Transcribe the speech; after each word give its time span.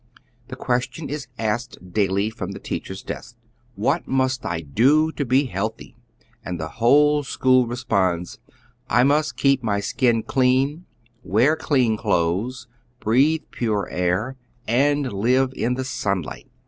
The 0.47 0.55
question 0.55 1.09
is 1.09 1.27
asked 1.37 1.93
daily 1.93 2.31
from 2.31 2.53
the 2.53 2.59
teacher's 2.59 3.03
desk:" 3.03 3.37
What 3.85 4.07
must 4.07 4.43
I 4.47 4.61
do 4.61 5.11
to 5.11 5.23
be 5.23 5.45
healthy?" 5.45 5.95
and 6.43 6.59
the 6.59 6.69
whole 6.81 7.21
school 7.21 7.67
responds:" 7.67 8.39
I 8.99 9.03
mu;t 9.03 9.17
k^ep 9.37 9.59
raj 9.61 9.83
skin 9.83 10.23
clean, 10.23 10.85
Wear 11.21 11.55
olean 11.55 11.97
clothes. 11.97 12.67
Breathe 12.99 13.43
pare 13.51 13.87
air, 13.91 14.37
And 14.67 15.13
live 15.13 15.53
in 15.55 15.75
the 15.75 15.85
sunlight." 15.85 16.47